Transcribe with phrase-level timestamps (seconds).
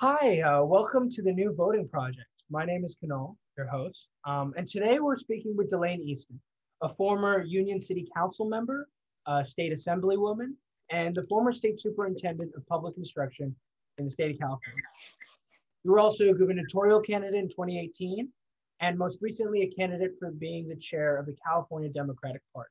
[0.00, 2.28] Hi, uh, welcome to the new voting project.
[2.50, 6.38] My name is Kanal, your host, um, and today we're speaking with Delaine Eastin,
[6.82, 8.90] a former Union City Council member,
[9.26, 10.52] a state assemblywoman,
[10.90, 13.56] and the former state superintendent of public instruction
[13.96, 14.82] in the state of California.
[15.82, 18.28] You were also a gubernatorial candidate in 2018,
[18.80, 22.68] and most recently a candidate for being the chair of the California Democratic Party.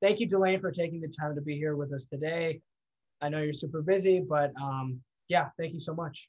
[0.00, 2.60] Thank you, Delaine, for taking the time to be here with us today.
[3.20, 5.00] I know you're super busy, but um,
[5.32, 6.28] yeah, thank you so much.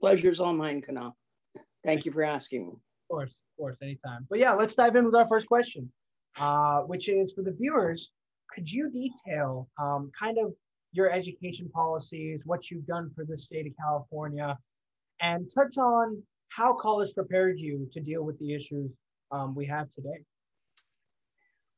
[0.00, 1.12] Pleasure's all mine, Kanal.
[1.84, 2.72] Thank you for asking me.
[2.72, 4.26] Of course, of course, anytime.
[4.28, 5.90] But yeah, let's dive in with our first question,
[6.40, 8.10] uh, which is for the viewers,
[8.52, 10.52] could you detail um, kind of
[10.92, 14.58] your education policies, what you've done for the state of California,
[15.20, 18.90] and touch on how college prepared you to deal with the issues
[19.30, 20.20] um, we have today?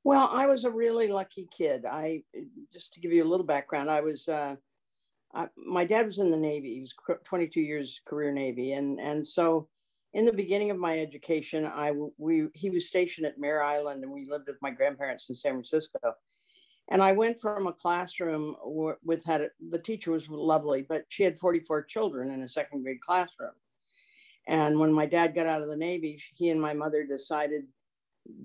[0.04, 1.84] Well, I was a really lucky kid.
[1.84, 2.22] I
[2.72, 4.56] just to give you a little background, I was uh,
[5.56, 6.74] My dad was in the Navy.
[6.74, 6.94] He was
[7.24, 9.68] 22 years career Navy, and and so
[10.12, 14.12] in the beginning of my education, I we he was stationed at Mare Island, and
[14.12, 15.98] we lived with my grandparents in San Francisco.
[16.90, 21.38] And I went from a classroom with had the teacher was lovely, but she had
[21.38, 23.52] 44 children in a second grade classroom.
[24.48, 27.62] And when my dad got out of the Navy, he and my mother decided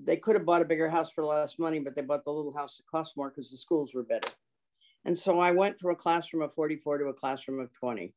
[0.04, 2.54] they could have bought a bigger house for less money, but they bought the little
[2.54, 4.30] house that cost more because the schools were better.
[5.06, 8.14] And so I went from a classroom of 44 to a classroom of 20,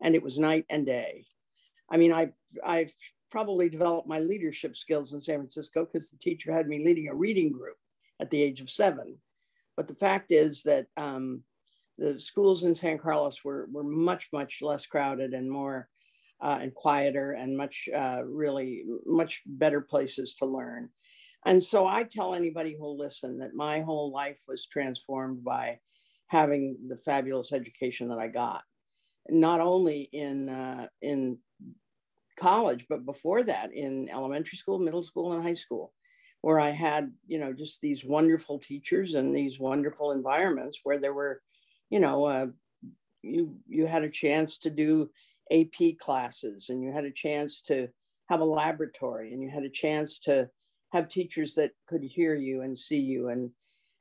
[0.00, 1.24] and it was night and day.
[1.90, 2.30] I mean, I
[2.64, 2.88] I
[3.30, 7.14] probably developed my leadership skills in San Francisco because the teacher had me leading a
[7.14, 7.76] reading group
[8.20, 9.16] at the age of seven.
[9.76, 11.42] But the fact is that um,
[11.98, 15.88] the schools in San Carlos were were much much less crowded and more
[16.40, 20.88] uh, and quieter and much uh, really much better places to learn.
[21.44, 25.78] And so I tell anybody who'll listen that my whole life was transformed by
[26.32, 28.62] having the fabulous education that I got,
[29.28, 31.36] not only in uh, in
[32.40, 35.92] college, but before that in elementary school, middle school, and high school,
[36.40, 41.12] where I had you know just these wonderful teachers and these wonderful environments where there
[41.12, 41.42] were,
[41.90, 42.46] you know, uh,
[43.20, 45.10] you you had a chance to do
[45.50, 47.88] AP classes and you had a chance to
[48.30, 50.48] have a laboratory and you had a chance to
[50.92, 53.50] have teachers that could hear you and see you and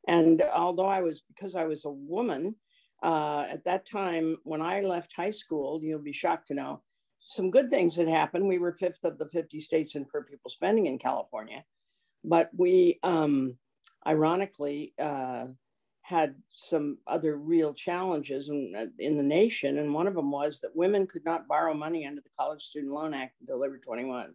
[0.07, 2.55] and although I was because I was a woman
[3.03, 6.81] uh, at that time when I left high school, you'll be shocked to know
[7.19, 8.47] some good things had happened.
[8.47, 11.63] We were fifth of the 50 states in per pupil spending in California,
[12.23, 13.57] but we um,
[14.05, 15.45] ironically uh,
[16.01, 19.77] had some other real challenges in, in the nation.
[19.77, 22.91] And one of them was that women could not borrow money under the College Student
[22.91, 24.33] Loan Act until they were 21.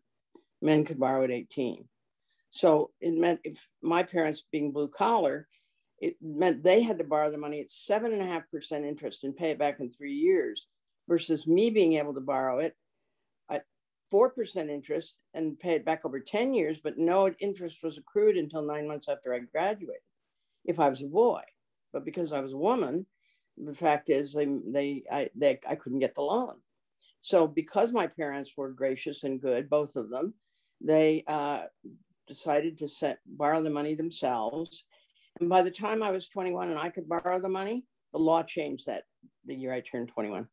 [0.63, 1.85] Men could borrow at 18.
[2.51, 5.49] So it meant if my parents being blue collar,
[5.99, 9.25] it meant they had to borrow the money at seven and a half percent interest
[9.25, 10.67] and pay it back in three years
[11.09, 12.77] versus me being able to borrow it
[13.51, 13.65] at
[14.13, 18.63] 4% interest and pay it back over 10 years, but no interest was accrued until
[18.63, 20.03] nine months after I graduated
[20.65, 21.43] if I was a boy.
[21.93, 23.07] But because I was a woman,
[23.57, 26.57] the fact is they, they, I, they, I couldn't get the loan.
[27.23, 30.35] So because my parents were gracious and good, both of them,
[30.81, 31.63] they uh,
[32.27, 34.85] decided to set, borrow the money themselves.
[35.41, 38.43] And by the time I was 21 and I could borrow the money, the law
[38.43, 39.05] changed that
[39.45, 40.49] the year I turned 21.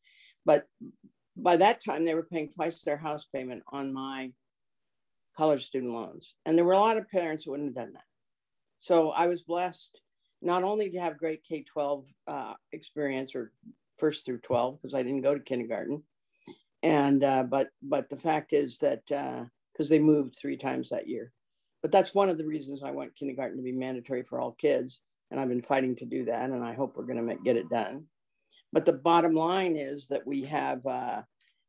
[0.45, 0.67] But
[1.37, 4.31] by that time, they were paying twice their house payment on my
[5.35, 6.35] college student loans.
[6.45, 8.03] And there were a lot of parents who wouldn't have done that.
[8.79, 9.99] So I was blessed
[10.41, 13.51] not only to have great K 12 uh, experience or
[13.97, 16.03] first through 12, because I didn't go to kindergarten.
[16.83, 21.07] And, uh, but, but the fact is that, because uh, they moved three times that
[21.07, 21.31] year.
[21.83, 25.01] But that's one of the reasons I want kindergarten to be mandatory for all kids.
[25.29, 26.49] And I've been fighting to do that.
[26.49, 28.05] And I hope we're going to get it done.
[28.71, 31.21] But the bottom line is that we have, uh,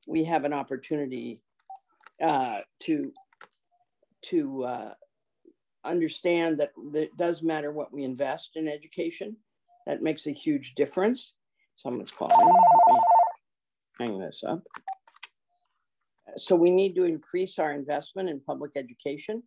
[0.07, 1.41] we have an opportunity
[2.23, 3.13] uh, to,
[4.27, 4.95] to uh,
[5.85, 9.37] understand that it does matter what we invest in education.
[9.87, 11.35] That makes a huge difference.
[11.77, 12.39] Someone's calling.
[12.39, 13.01] Let me
[13.99, 14.63] hang this up.
[16.37, 19.43] So we need to increase our investment in public education.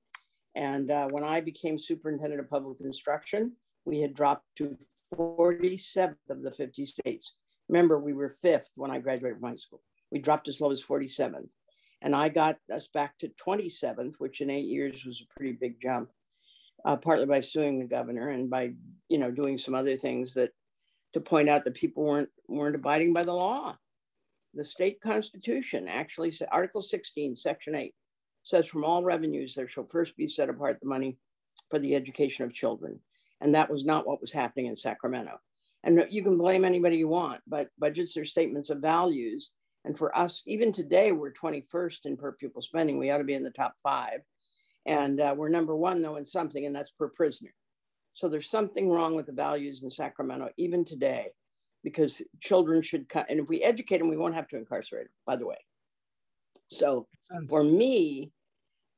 [0.55, 3.53] And uh, when I became superintendent of public instruction,
[3.85, 4.77] we had dropped to
[5.13, 7.33] 47th of the 50 states.
[7.69, 9.81] Remember, we were fifth when I graduated from high school.
[10.11, 11.51] We dropped as low as 47th.
[12.01, 15.81] And I got us back to 27th, which in eight years was a pretty big
[15.81, 16.09] jump
[16.85, 18.71] uh, partly by suing the governor and by
[19.09, 20.51] you know doing some other things that
[21.13, 23.75] to point out that people weren't weren't abiding by the law.
[24.53, 27.94] The state constitution actually said Article 16, Section 8
[28.47, 31.17] says from all revenues there shall first be set apart the money
[31.69, 32.97] for the education of children.
[33.41, 35.38] And that was not what was happening in Sacramento.
[35.83, 39.51] And you can blame anybody you want, but budgets are statements of values.
[39.83, 42.97] And for us, even today, we're 21st in per pupil spending.
[42.97, 44.19] We ought to be in the top five.
[44.85, 47.53] And uh, we're number one, though, in something, and that's per prisoner.
[48.13, 51.27] So there's something wrong with the values in Sacramento, even today,
[51.83, 53.25] because children should cut.
[53.29, 55.57] And if we educate them, we won't have to incarcerate them, by the way.
[56.69, 57.07] So
[57.49, 58.31] for me,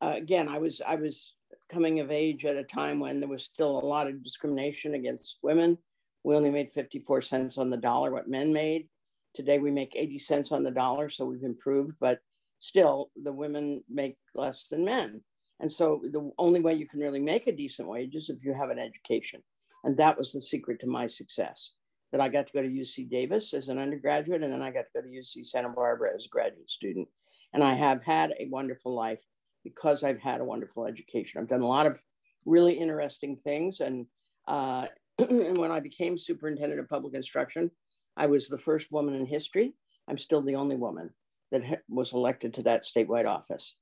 [0.02, 1.34] uh, again, I was I was
[1.70, 5.40] coming of age at a time when there was still a lot of discrimination against
[5.44, 5.78] women.
[6.24, 8.88] We only made 54 cents on the dollar what men made.
[9.36, 12.20] Today we make 80 cents on the dollar, so we've improved, but
[12.60, 15.22] still the women make less than men.
[15.60, 18.54] And so the only way you can really make a decent wage is if you
[18.54, 19.42] have an education.
[19.84, 21.72] And that was the secret to my success.
[22.12, 24.86] That I got to go to UC Davis as an undergraduate, and then I got
[24.94, 27.08] to go to UC Santa Barbara as a graduate student.
[27.54, 29.22] And I have had a wonderful life
[29.64, 31.40] because I've had a wonderful education.
[31.40, 32.02] I've done a lot of
[32.46, 33.80] really interesting things.
[33.80, 34.06] And,
[34.48, 34.88] uh,
[35.20, 37.72] and when I became superintendent of public instruction,
[38.18, 39.74] I was the first woman in history.
[40.08, 41.12] I'm still the only woman
[41.52, 43.76] that was elected to that statewide office.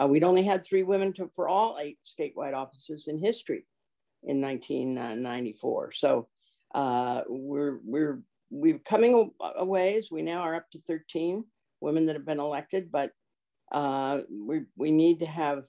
[0.00, 3.64] Uh, we'd only had three women to, for all eight statewide offices in history
[4.24, 5.92] in 1994.
[5.92, 6.28] So
[6.74, 8.20] uh, we're we're
[8.50, 10.10] we're coming a ways.
[10.10, 11.44] We now are up to 13
[11.80, 13.12] women that have been elected, but
[13.72, 15.64] uh, we, we need to have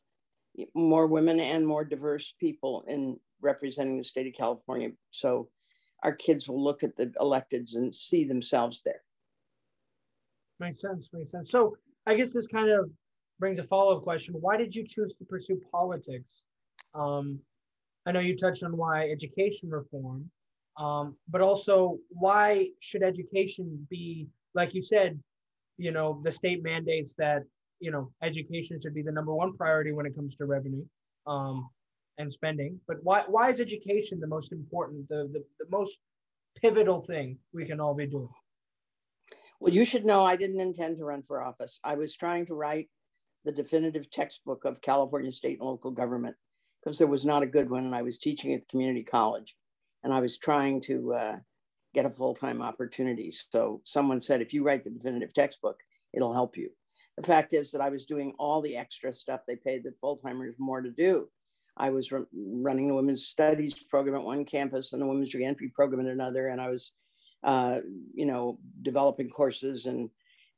[0.73, 4.89] more women and more diverse people in representing the state of California.
[5.11, 5.49] So
[6.03, 9.01] our kids will look at the electeds and see themselves there.
[10.59, 11.09] Makes sense.
[11.13, 11.51] Makes sense.
[11.51, 12.89] So I guess this kind of
[13.39, 14.33] brings a follow-up question.
[14.39, 16.41] Why did you choose to pursue politics?
[16.95, 17.39] Um,
[18.05, 20.29] I know you touched on why education reform,
[20.77, 25.19] um, but also why should education be, like you said,
[25.77, 27.43] you know, the state mandates that
[27.79, 30.85] you know, education should be the number one priority when it comes to revenue
[31.25, 31.69] um,
[32.17, 32.79] and spending.
[32.87, 35.97] But why, why is education the most important, the, the, the most
[36.61, 38.29] pivotal thing we can all be doing?
[39.59, 41.79] Well, you should know I didn't intend to run for office.
[41.83, 42.89] I was trying to write
[43.43, 46.35] the definitive textbook of California state and local government
[46.83, 47.85] because there was not a good one.
[47.85, 49.55] And I was teaching at the community college
[50.03, 51.35] and I was trying to uh,
[51.93, 53.31] get a full time opportunity.
[53.31, 55.79] So someone said, if you write the definitive textbook,
[56.13, 56.69] it'll help you.
[57.17, 60.17] The fact is that I was doing all the extra stuff they paid the full
[60.17, 61.27] timers more to do.
[61.75, 66.05] I was running the women's studies program at one campus and the women's reentry program
[66.05, 66.91] at another, and I was,
[67.43, 67.79] uh,
[68.13, 70.09] you know, developing courses and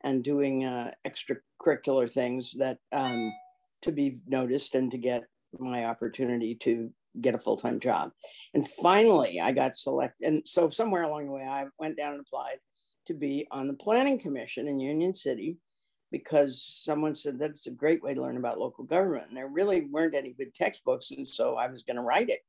[0.04, 3.34] and doing uh, extracurricular things that um,
[3.82, 5.24] to be noticed and to get
[5.58, 6.90] my opportunity to
[7.22, 8.12] get a full time job.
[8.54, 10.26] And finally, I got selected.
[10.26, 12.60] And so somewhere along the way, I went down and applied
[13.08, 15.58] to be on the planning commission in Union City
[16.12, 19.28] because someone said that's a great way to learn about local government.
[19.28, 21.12] And there really weren't any good textbooks.
[21.12, 22.42] And so I was going to write it.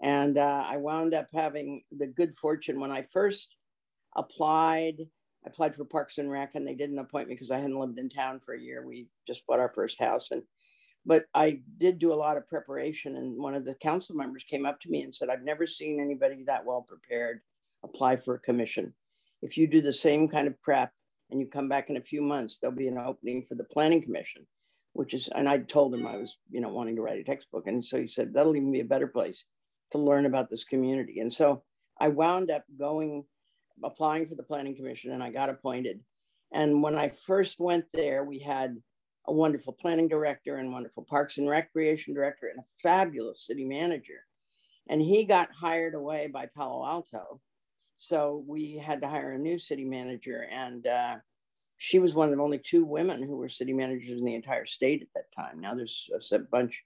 [0.00, 3.56] And uh, I wound up having the good fortune when I first
[4.16, 4.96] applied.
[5.44, 7.98] I applied for Parks and Rec, and they didn't appoint me because I hadn't lived
[7.98, 8.86] in town for a year.
[8.86, 10.42] We just bought our first house, and
[11.06, 13.16] but I did do a lot of preparation.
[13.16, 16.00] And one of the council members came up to me and said, "I've never seen
[16.00, 17.40] anybody that well prepared
[17.82, 18.92] apply for a commission.
[19.42, 20.92] If you do the same kind of prep,
[21.30, 24.02] and you come back in a few months, there'll be an opening for the planning
[24.02, 24.46] commission,
[24.92, 27.66] which is, and I told him I was, you know, wanting to write a textbook.
[27.66, 29.44] And so he said, that'll even be a better place
[29.92, 31.20] to learn about this community.
[31.20, 31.62] And so
[32.00, 33.24] I wound up going,
[33.84, 36.00] applying for the planning commission and I got appointed.
[36.52, 38.76] And when I first went there, we had
[39.26, 44.24] a wonderful planning director and wonderful parks and recreation director and a fabulous city manager.
[44.88, 47.40] And he got hired away by Palo Alto
[47.98, 51.16] so we had to hire a new city manager, and uh,
[51.78, 55.02] she was one of only two women who were city managers in the entire state
[55.02, 55.60] at that time.
[55.60, 56.80] Now there's a bunch,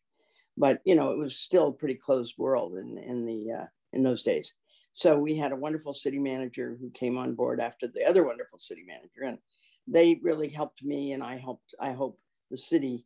[0.56, 4.02] but you know it was still a pretty closed world in in the uh, in
[4.02, 4.54] those days.
[4.92, 8.58] So we had a wonderful city manager who came on board after the other wonderful
[8.58, 9.38] city manager, and
[9.86, 11.74] they really helped me, and I helped.
[11.78, 12.18] I hope
[12.50, 13.04] the city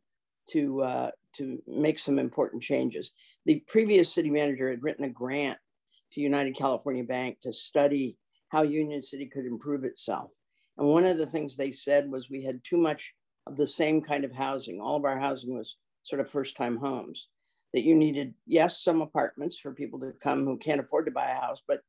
[0.50, 3.10] to uh, to make some important changes.
[3.46, 5.58] The previous city manager had written a grant
[6.12, 8.16] to United California Bank to study
[8.48, 10.30] how Union City could improve itself.
[10.78, 13.14] And one of the things they said was we had too much
[13.46, 14.80] of the same kind of housing.
[14.80, 17.28] All of our housing was sort of first time homes.
[17.74, 21.26] That you needed, yes, some apartments for people to come who can't afford to buy
[21.26, 21.80] a house, but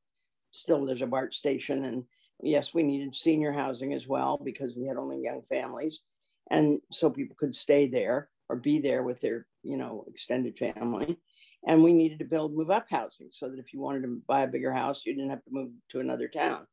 [0.52, 1.86] still there's a BART station.
[1.86, 2.04] And
[2.42, 6.02] yes, we needed senior housing as well because we had only young families.
[6.50, 11.20] And so people could stay there or be there with their, you know, extended family.
[11.66, 14.42] And we needed to build move up housing so that if you wanted to buy
[14.42, 16.68] a bigger house, you didn't have to move to another town.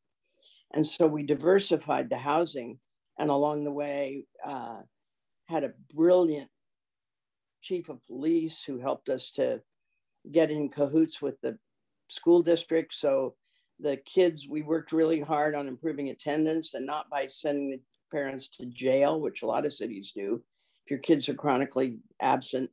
[0.72, 2.78] And so we diversified the housing
[3.18, 4.80] and along the way uh,
[5.46, 6.50] had a brilliant
[7.60, 9.60] chief of police who helped us to
[10.30, 11.58] get in cahoots with the
[12.08, 12.94] school district.
[12.94, 13.34] So
[13.80, 17.80] the kids, we worked really hard on improving attendance and not by sending the
[18.12, 20.42] parents to jail, which a lot of cities do.
[20.84, 22.70] If your kids are chronically absent,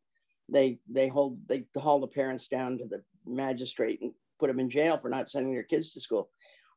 [0.51, 4.69] they they hold they haul the parents down to the magistrate and put them in
[4.69, 6.29] jail for not sending their kids to school.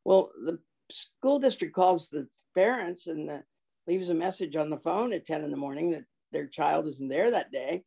[0.04, 0.58] Well, the
[0.90, 3.42] school district calls the parents and the,
[3.86, 7.08] leaves a message on the phone at 10 in the morning that their child isn't
[7.08, 7.84] there that day.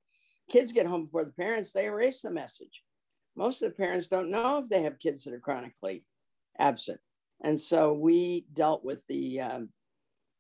[0.50, 2.84] Kids get home before the parents, they erase the message.
[3.36, 6.03] Most of the parents don't know if they have kids that are chronically
[6.60, 7.00] absent.
[7.41, 9.70] And so we dealt with the um,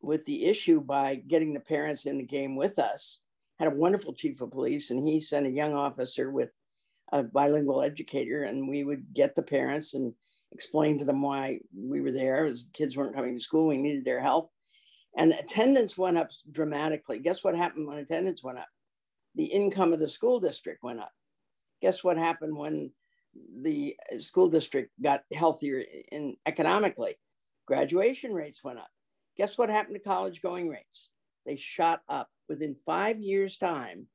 [0.01, 3.19] with the issue by getting the parents in the game with us.
[3.59, 6.49] Had a wonderful chief of police, and he sent a young officer with
[7.11, 10.13] a bilingual educator, and we would get the parents and
[10.51, 12.45] explain to them why we were there.
[12.45, 14.51] As the kids weren't coming to school, we needed their help,
[15.17, 17.19] and attendance went up dramatically.
[17.19, 18.69] Guess what happened when attendance went up?
[19.35, 21.11] The income of the school district went up.
[21.81, 22.91] Guess what happened when
[23.61, 27.15] the school district got healthier in economically?
[27.67, 28.89] Graduation rates went up.
[29.37, 31.09] Guess what happened to college going rates?
[31.45, 32.29] They shot up.
[32.49, 34.07] Within five years' time,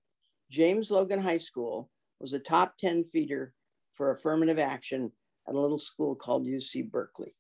[0.51, 3.53] James Logan High School was a top 10 feeder
[3.93, 5.11] for affirmative action
[5.49, 7.35] at a little school called UC Berkeley.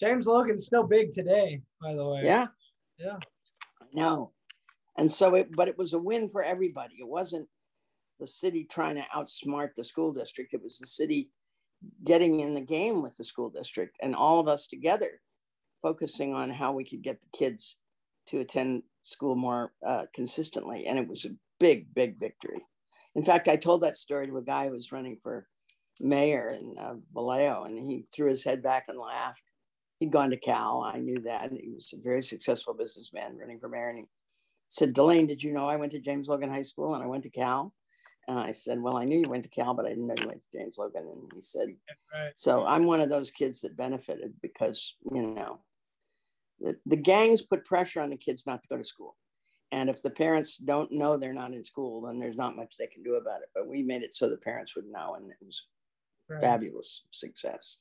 [0.00, 2.22] James Logan's still big today, by the way.
[2.24, 2.46] Yeah.
[2.98, 3.18] Yeah.
[3.92, 4.32] No.
[4.98, 6.96] And so it, but it was a win for everybody.
[6.98, 7.48] It wasn't
[8.18, 10.54] the city trying to outsmart the school district.
[10.54, 11.30] It was the city
[12.04, 15.20] getting in the game with the school district and all of us together
[15.82, 17.76] focusing on how we could get the kids
[18.28, 20.86] to attend school more uh, consistently.
[20.86, 22.62] And it was a big, big victory.
[23.14, 25.46] In fact, I told that story to a guy who was running for
[26.00, 29.42] mayor in uh, Vallejo, and he threw his head back and laughed.
[30.00, 30.82] He'd gone to Cal.
[30.82, 31.52] I knew that.
[31.52, 33.90] He was a very successful businessman running for mayor.
[33.90, 34.04] And he
[34.66, 37.22] said, Delaine, did you know I went to James Logan High School and I went
[37.22, 37.72] to Cal?
[38.26, 40.28] And I said, Well, I knew you went to Cal, but I didn't know you
[40.28, 41.06] went to James Logan.
[41.06, 41.68] And he said,
[42.12, 42.32] right.
[42.34, 45.60] So I'm one of those kids that benefited because, you know,
[46.64, 49.16] the, the gangs put pressure on the kids not to go to school.
[49.70, 52.86] And if the parents don't know they're not in school, then there's not much they
[52.86, 53.48] can do about it.
[53.54, 55.66] But we made it so the parents would know, and it was
[56.28, 56.40] right.
[56.40, 57.78] fabulous success.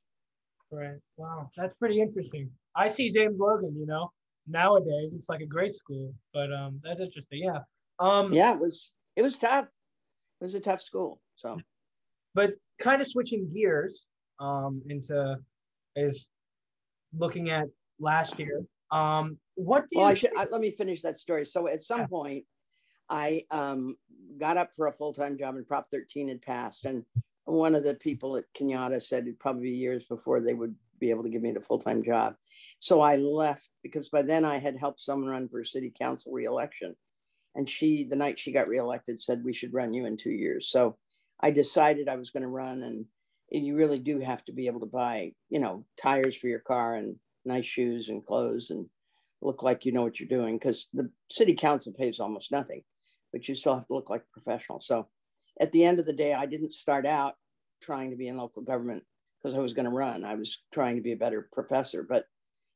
[0.72, 0.98] Right.
[1.18, 1.50] Wow.
[1.56, 2.50] That's pretty interesting.
[2.76, 4.12] I see James Logan, you know,
[4.48, 7.44] nowadays it's like a great school, but um that's interesting.
[7.44, 7.60] Yeah.
[8.00, 9.66] Um Yeah, it was it was tough.
[9.66, 11.22] It was a tough school.
[11.36, 11.60] So
[12.34, 14.06] but kind of switching gears
[14.40, 15.38] um into
[15.96, 16.26] is
[17.16, 17.68] looking at
[18.00, 18.66] last year.
[18.94, 21.46] Um what do well, I should I, let me finish that story.
[21.46, 22.08] So at some yeah.
[22.08, 22.46] point
[23.10, 23.96] I um
[24.38, 27.04] got up for a full-time job and Prop 13 had passed and
[27.46, 31.10] one of the people at Cañada said it'd probably be years before they would be
[31.10, 32.36] able to give me the full-time job.
[32.80, 36.96] So I left because by then I had helped someone run for city council reelection.
[37.56, 40.70] And she, the night she got reelected, said, we should run you in two years.
[40.70, 40.98] So
[41.42, 43.06] I decided I was going to run and
[43.52, 46.96] you really do have to be able to buy, you know, tires for your car
[46.96, 48.88] and nice shoes and clothes and
[49.42, 52.82] look like you know what you're doing because the city council pays almost nothing,
[53.32, 54.80] but you still have to look like a professional.
[54.80, 55.08] So
[55.60, 57.36] at the end of the day, I didn't start out
[57.82, 59.04] trying to be in local government
[59.42, 60.24] because I was going to run.
[60.24, 62.26] I was trying to be a better professor, but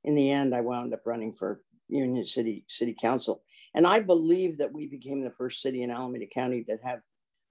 [0.04, 3.42] in the end, I wound up running for Union City City Council.
[3.74, 7.00] And I believe that we became the first city in Alameda County to have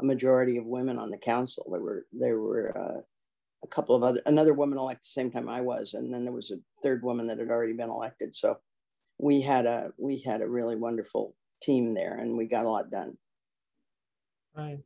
[0.01, 1.67] a majority of women on the council.
[1.71, 3.01] There were there were uh,
[3.67, 6.33] a couple of other another woman elected the same time I was, and then there
[6.33, 8.35] was a third woman that had already been elected.
[8.35, 8.59] So
[9.19, 12.91] we had a we had a really wonderful team there, and we got a lot
[12.91, 13.17] done.
[14.57, 14.79] Right.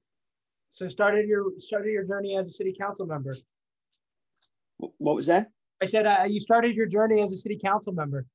[0.71, 3.37] So started your started your journey as a city council member.
[4.79, 5.51] What was that?
[5.83, 8.27] I said uh, you started your journey as a city council member.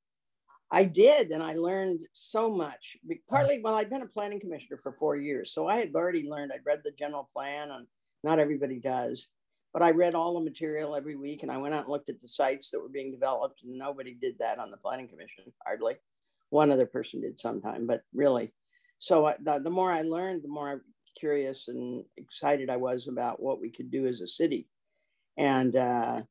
[0.72, 2.98] I did, and I learned so much.
[3.30, 6.52] Partly, well, I'd been a planning commissioner for four years, so I had already learned.
[6.54, 7.88] I'd read the general plan, and
[8.24, 9.30] not everybody does,
[9.75, 12.22] but I read all the material every week, and I went out and looked at
[12.22, 15.96] the sites that were being developed, and nobody did that on the planning commission, hardly.
[16.50, 18.53] One other person did sometime, but really,
[19.00, 20.86] so I, the, the more I learned, the more
[21.20, 24.70] curious and excited I was about what we could do as a city.
[25.36, 26.22] And uh,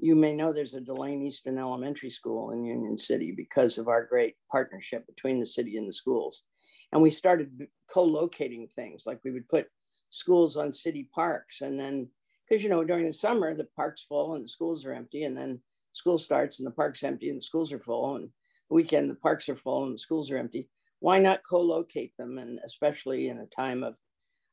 [0.00, 4.06] you may know there's a Delaine Eastin Elementary School in Union City because of our
[4.06, 6.42] great partnership between the city and the schools.
[6.90, 9.68] And we started co-locating things like we would put
[10.10, 12.08] schools on city parks and then
[12.48, 15.36] because you know during the summer the park's full and the schools are empty and
[15.36, 15.60] then
[15.92, 18.28] school starts and the park's empty and the schools are full and
[18.70, 20.68] weekend the parks are full and the schools are empty
[21.00, 23.94] why not co-locate them and especially in a time of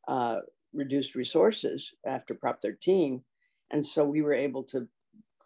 [0.08, 0.40] uh,
[0.76, 3.24] reduced resources after Prop 13.
[3.72, 4.88] And so we were able to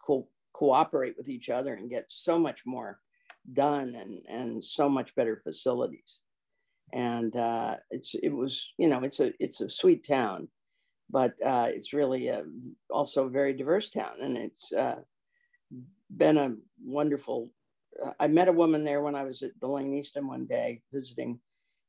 [0.04, 3.00] co- cooperate with each other and get so much more
[3.52, 6.18] done and, and so much better facilities.
[6.92, 10.48] And uh, it's it was you know it's a it's a sweet town,
[11.10, 12.44] but uh, it's really a,
[12.88, 15.00] also a very diverse town, and it's uh,
[16.16, 17.50] been a wonderful
[18.18, 21.40] I met a woman there when I was at Delaine Eastin one day visiting,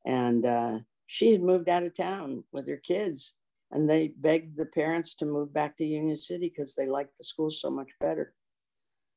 [0.04, 3.34] and uh, she had moved out of town with her kids,
[3.70, 7.24] and they begged the parents to move back to Union City because they liked the
[7.24, 8.34] school so much better.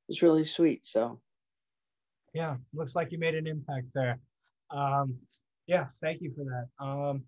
[0.08, 0.86] It was really sweet.
[0.86, 1.20] So,
[2.34, 4.20] yeah, looks like you made an impact there.
[4.70, 5.16] Um,
[5.68, 6.86] yeah, thank you for that.
[6.86, 7.24] Um,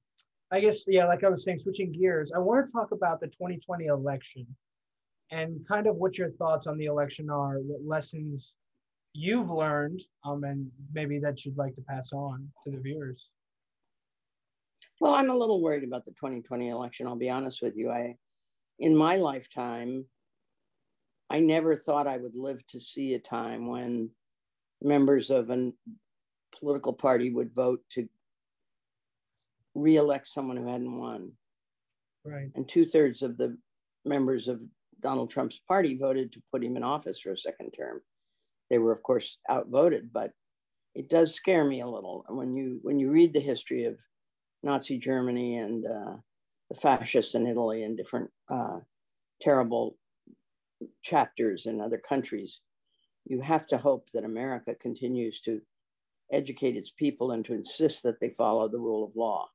[0.51, 3.27] I guess, yeah, like I was saying, switching gears, I want to talk about the
[3.27, 4.47] 2020 election
[5.29, 8.53] and kind of what your thoughts on the election are, what lessons
[9.13, 13.29] you've learned, um, and maybe that you'd like to pass on to the viewers.
[15.01, 17.07] Well, I'm a little worried about the 2020 election.
[17.07, 17.91] I'll be honest with you.
[17.91, 18.15] I,
[18.79, 20.05] in my lifetime,
[21.29, 24.11] I never thought I would live to see a time when
[24.81, 25.71] members of a
[26.57, 28.07] political party would vote to
[29.77, 31.31] reelect someone who hadn't won.
[32.25, 32.49] Right.
[32.55, 33.57] And two thirds of the
[34.05, 34.61] members of
[34.99, 38.01] Donald Trump's party voted to put him in office for a second term.
[38.69, 40.31] They were, of course, outvoted, but
[40.95, 43.97] it does scare me a little when you when you read the history of
[44.63, 46.15] Nazi Germany and uh,
[46.69, 48.79] the fascists in Italy and different uh,
[49.41, 49.97] terrible
[51.03, 52.61] chapters in other countries.
[53.25, 55.61] You have to hope that America continues to
[56.31, 59.47] educate its people and to insist that they follow the rule of law.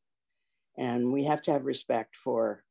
[0.78, 2.64] And we have to have respect for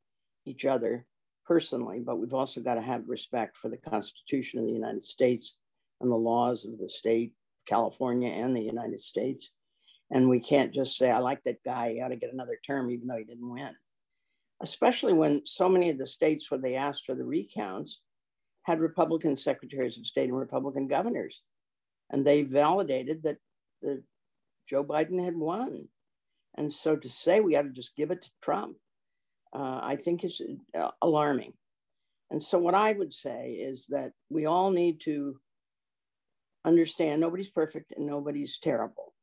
[0.46, 1.06] each other
[1.46, 5.58] personally, but we've also got to have respect for the Constitution of the United States
[6.00, 7.34] and the laws of the state,
[7.68, 9.52] California and the United States.
[10.10, 12.90] And we can't just say, I like that guy, he ought to get another term,
[12.90, 13.72] even though he didn't win.
[14.62, 18.02] Especially when so many of the states where they asked for the recounts
[18.64, 21.42] had Republican secretaries of state and Republican governors.
[22.12, 23.38] And they validated that
[23.82, 24.04] the,
[24.70, 25.88] Joe Biden had won.
[26.56, 28.78] And so to say we ought to just give it to Trump,
[29.54, 30.42] uh, I think is
[30.78, 31.54] uh, alarming.
[32.30, 35.38] And so what I would say is that we all need to
[36.64, 39.14] understand nobody's perfect and nobody's terrible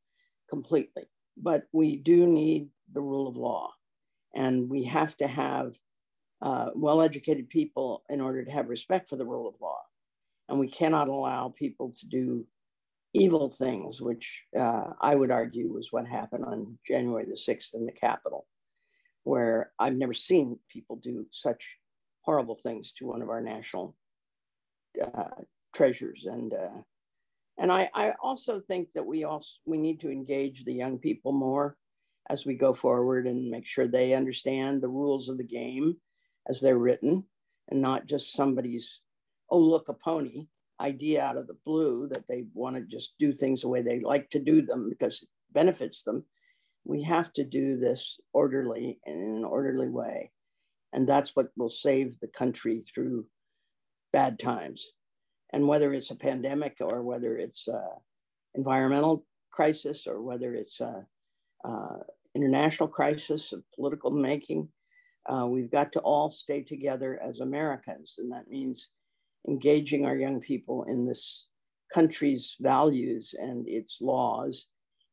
[0.51, 1.05] completely,
[1.37, 3.71] but we do need the rule of law.
[4.35, 5.75] And we have to have
[6.43, 9.81] uh, well educated people in order to have respect for the rule of law.
[10.49, 12.47] And we cannot allow people to do
[13.15, 17.87] evil things, which uh, I would argue was what happened on January the 6th in
[17.87, 18.47] the Capitol,
[19.25, 21.65] where I've never seen people do such
[22.23, 23.97] horrible things to one of our national
[25.03, 25.43] uh,
[25.75, 26.27] treasures.
[26.27, 26.83] And uh,
[27.59, 31.33] and I, I also think that we also we need to engage the young people
[31.33, 31.77] more
[32.31, 35.97] as we go forward and make sure they understand the rules of the game
[36.49, 37.25] as they're written
[37.69, 39.01] and not just somebody's
[39.51, 40.47] oh look a pony
[40.81, 44.01] idea out of the blue that they want to just do things the way they
[44.01, 46.25] like to do them because it benefits them.
[46.85, 50.31] We have to do this orderly in an orderly way.
[50.93, 53.27] And that's what will save the country through
[54.13, 54.93] bad times.
[55.53, 57.83] And whether it's a pandemic or whether it's an
[58.55, 61.05] environmental crisis or whether it's a,
[61.65, 61.89] a
[62.35, 64.69] international crisis of political making,
[65.29, 68.17] uh, we've got to all stay together as Americans.
[68.19, 68.89] And that means
[69.49, 71.47] engaging our young people in this
[71.93, 74.67] country's values and its laws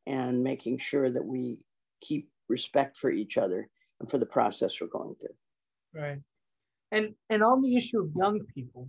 [0.06, 1.58] and making sure that we
[2.00, 3.68] keep respect for each other
[4.00, 6.00] and for the process we're going through.
[6.00, 6.18] Right.
[6.92, 8.88] And and on the issue of young people,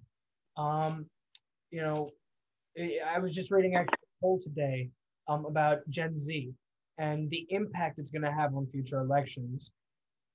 [0.57, 1.07] um,
[1.71, 2.09] you know,
[2.77, 4.89] I was just reading actually a poll today
[5.27, 6.53] um, about Gen Z
[6.99, 9.71] and the impact it's going to have on future elections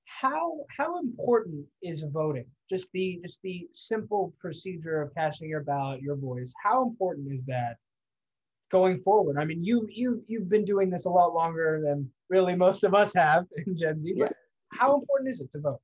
[0.05, 2.45] how how important is voting?
[2.69, 6.53] Just the just the simple procedure of casting your ballot, your voice.
[6.61, 7.77] How important is that
[8.71, 9.37] going forward?
[9.37, 12.93] I mean, you you you've been doing this a lot longer than really most of
[12.93, 14.13] us have in Gen Z.
[14.17, 14.79] But yeah.
[14.79, 15.81] how important is it to vote?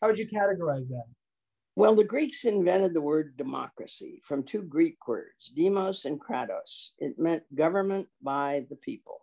[0.00, 1.04] How would you categorize that?
[1.76, 6.90] Well, the Greeks invented the word democracy from two Greek words, demos and kratos.
[6.98, 9.22] It meant government by the people.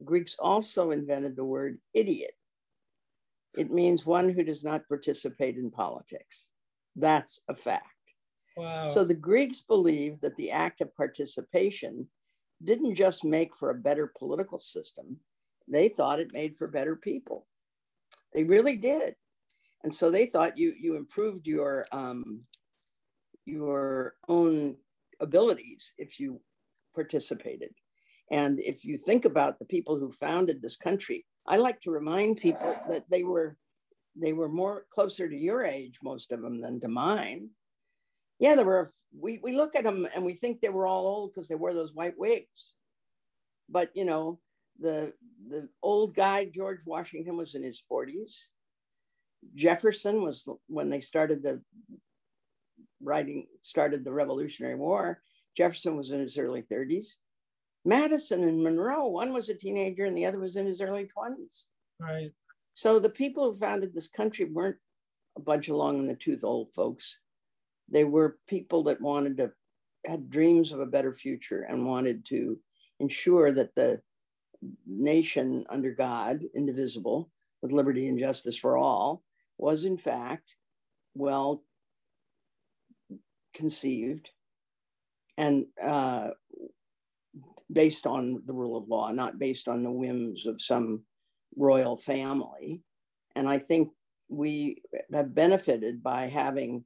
[0.00, 2.32] The Greeks also invented the word idiot
[3.56, 6.48] it means one who does not participate in politics.
[6.96, 7.84] That's a fact.
[8.56, 8.86] Wow.
[8.86, 12.08] So the Greeks believed that the act of participation
[12.62, 15.18] didn't just make for a better political system,
[15.68, 17.46] they thought it made for better people.
[18.34, 19.14] They really did.
[19.82, 22.42] And so they thought you, you improved your, um,
[23.46, 24.76] your own
[25.20, 26.40] abilities if you
[26.94, 27.70] participated.
[28.30, 32.38] And if you think about the people who founded this country, I like to remind
[32.38, 33.56] people that they were
[34.16, 37.50] they were more closer to your age, most of them, than to mine.
[38.38, 38.90] Yeah, there were.
[39.18, 41.74] We we look at them and we think they were all old because they wore
[41.74, 42.72] those white wigs.
[43.68, 44.40] But you know,
[44.78, 45.12] the
[45.48, 48.50] the old guy George Washington was in his forties.
[49.54, 51.62] Jefferson was when they started the
[53.02, 55.22] writing started the Revolutionary War.
[55.56, 57.16] Jefferson was in his early 30s.
[57.84, 61.66] Madison and Monroe, one was a teenager and the other was in his early 20s.
[61.98, 62.30] Right.
[62.74, 64.76] So the people who founded this country weren't
[65.36, 67.18] a bunch of long in the tooth old folks.
[67.90, 69.52] They were people that wanted to,
[70.06, 72.58] had dreams of a better future and wanted to
[73.00, 74.00] ensure that the
[74.86, 77.30] nation under God, indivisible,
[77.62, 79.22] with liberty and justice for all,
[79.58, 80.54] was in fact
[81.14, 81.62] well
[83.54, 84.30] conceived
[85.36, 86.28] and uh,
[87.72, 91.02] based on the rule of law, not based on the whims of some
[91.56, 92.82] royal family.
[93.36, 93.90] And I think
[94.28, 96.84] we have benefited by having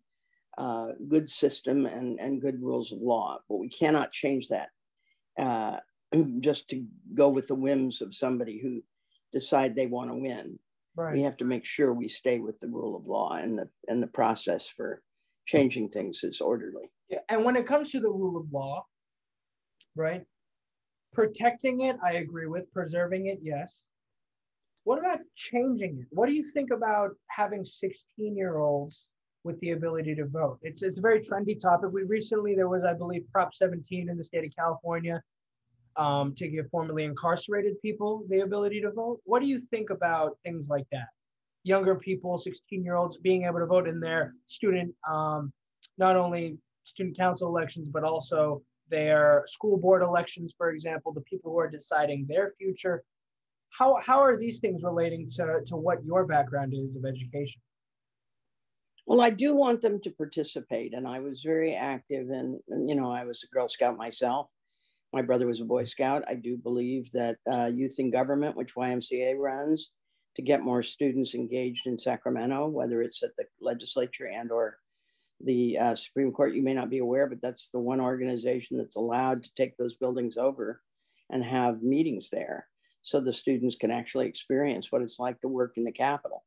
[0.59, 4.69] a uh, good system and, and good rules of law, but we cannot change that
[5.39, 5.79] uh,
[6.41, 8.83] just to go with the whims of somebody who
[9.33, 10.59] decide they want to win.
[10.97, 11.15] Right.
[11.15, 14.01] We have to make sure we stay with the rule of law and the and
[14.01, 15.03] the process for
[15.45, 16.93] changing things is orderly.
[17.09, 18.87] Yeah, and when it comes to the rule of law,
[19.97, 20.25] right?
[21.15, 22.71] Protecting it, I agree with.
[22.73, 23.85] Preserving it, yes.
[24.83, 26.07] What about changing it?
[26.11, 29.07] What do you think about having 16 year olds
[29.45, 30.59] with the ability to vote?
[30.63, 31.91] It's, it's a very trendy topic.
[31.93, 35.23] We recently, there was, I believe, Prop 17 in the state of California
[35.97, 39.21] um, to give formerly incarcerated people the ability to vote.
[39.25, 41.09] What do you think about things like that?
[41.63, 45.53] Younger people, 16 year olds, being able to vote in their student, um,
[45.97, 51.53] not only student council elections, but also their school board elections, for example, the people
[51.53, 53.03] who are deciding their future.
[53.71, 57.61] How how are these things relating to to what your background is of education?
[59.07, 63.11] Well i do want them to participate and i was very active and you know
[63.11, 64.49] i was a girl scout myself.
[65.13, 66.25] My brother was a boy scout.
[66.27, 69.93] I do believe that uh, youth in government which ymca runs
[70.37, 74.79] to get more students engaged in sacramento whether it's at the legislature and or
[75.43, 78.97] the uh, supreme court you may not be aware but that's the one organization that's
[78.97, 80.81] allowed to take those buildings over
[81.31, 82.67] and have meetings there
[83.05, 86.43] so the students can actually experience what it's like to work in the Capitol.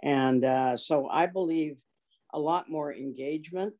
[0.00, 1.76] And uh, so I believe
[2.32, 3.74] a lot more engagement,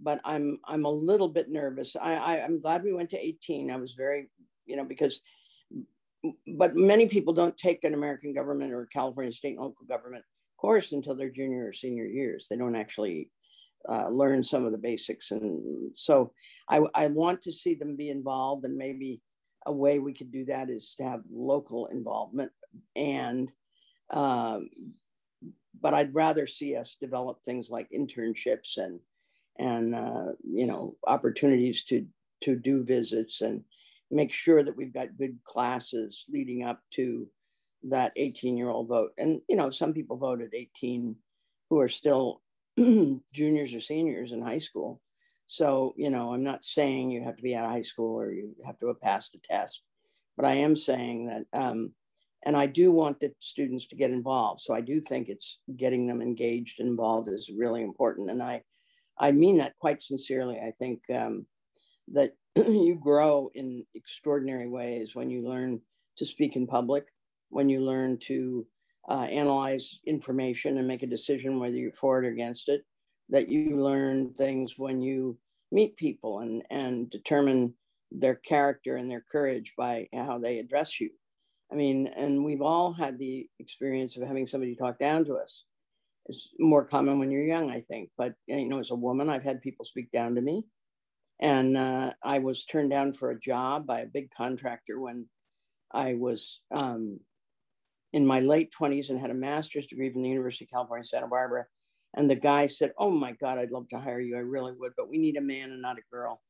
[0.00, 1.96] but I'm I'm a little bit nervous.
[2.00, 3.72] I, I I'm glad we went to 18.
[3.72, 4.30] I was very,
[4.64, 5.20] you know, because
[6.56, 10.24] but many people don't take an American government or California state and local government
[10.60, 12.46] course until their junior or senior years.
[12.48, 13.28] They don't actually
[13.88, 15.30] uh, learn some of the basics.
[15.30, 16.32] And so
[16.68, 19.20] I, I want to see them be involved and maybe
[19.66, 22.52] a way we could do that is to have local involvement
[22.94, 23.50] and
[24.10, 24.70] um,
[25.80, 29.00] but i'd rather see us develop things like internships and
[29.58, 32.06] and uh, you know opportunities to
[32.42, 33.62] to do visits and
[34.10, 37.26] make sure that we've got good classes leading up to
[37.82, 41.16] that 18 year old vote and you know some people vote at 18
[41.68, 42.40] who are still
[43.32, 45.00] juniors or seniors in high school
[45.46, 48.32] so, you know, I'm not saying you have to be out of high school or
[48.32, 49.82] you have to have passed a test,
[50.36, 51.92] but I am saying that, um,
[52.44, 54.60] and I do want the students to get involved.
[54.60, 58.30] So I do think it's getting them engaged and involved is really important.
[58.30, 58.62] And I,
[59.18, 60.58] I mean that quite sincerely.
[60.58, 61.46] I think um,
[62.12, 65.80] that you grow in extraordinary ways when you learn
[66.18, 67.06] to speak in public,
[67.50, 68.66] when you learn to
[69.08, 72.84] uh, analyze information and make a decision whether you're for it or against it
[73.28, 75.36] that you learn things when you
[75.72, 77.74] meet people and, and determine
[78.10, 81.10] their character and their courage by how they address you.
[81.72, 85.64] I mean, and we've all had the experience of having somebody talk down to us.
[86.26, 88.10] It's more common when you're young, I think.
[88.16, 90.64] But you know, as a woman, I've had people speak down to me,
[91.40, 95.26] and uh, I was turned down for a job by a big contractor when
[95.92, 97.20] I was um,
[98.16, 101.28] in my late 20s and had a master's degree from the University of California, Santa
[101.28, 101.66] Barbara,
[102.14, 104.36] and the guy said, Oh my God, I'd love to hire you.
[104.36, 106.40] I really would, but we need a man and not a girl.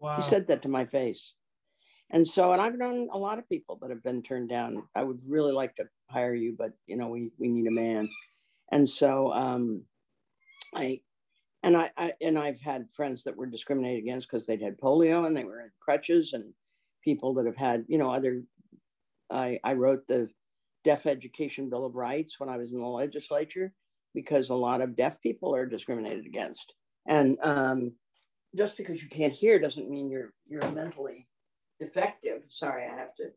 [0.00, 0.16] Wow.
[0.16, 1.34] He said that to my face.
[2.10, 4.82] And so, and I've known a lot of people that have been turned down.
[4.96, 8.08] I would really like to hire you, but you know, we, we need a man.
[8.72, 9.84] And so um,
[10.74, 11.02] I,
[11.62, 15.24] and I, I, and I've had friends that were discriminated against because they'd had polio
[15.24, 16.52] and they were in crutches and
[17.04, 18.42] people that have had, you know, other,
[19.32, 20.28] I, I wrote the
[20.84, 23.72] Deaf Education Bill of Rights when I was in the legislature
[24.14, 26.74] because a lot of deaf people are discriminated against.
[27.06, 27.96] And um,
[28.56, 31.26] just because you can't hear doesn't mean you're you're mentally
[31.80, 32.42] defective.
[32.48, 33.30] Sorry, I have to.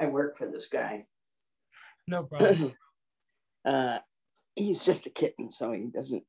[0.00, 1.00] I work for this guy.
[2.08, 2.72] No problem.
[3.64, 3.98] uh,
[4.54, 6.24] he's just a kitten, so he doesn't.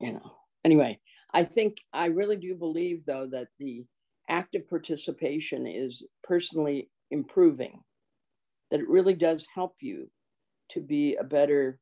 [0.00, 0.32] You know.
[0.64, 0.98] Anyway,
[1.32, 3.84] I think I really do believe though that the
[4.28, 7.80] active participation is personally improving.
[8.70, 10.10] That it really does help you
[10.70, 11.78] to be a better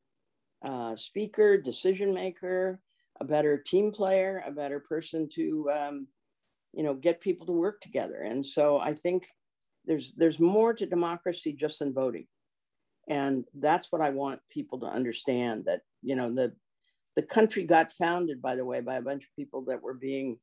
[0.64, 2.80] uh, speaker, decision maker,
[3.20, 6.06] a better team player, a better person to, um,
[6.72, 8.22] you know, get people to work together.
[8.22, 9.26] And so I think
[9.87, 12.26] there's there's more to democracy just than voting,
[13.08, 15.64] and that's what I want people to understand.
[15.66, 16.52] That you know the
[17.16, 20.38] the country got founded, by the way, by a bunch of people that were being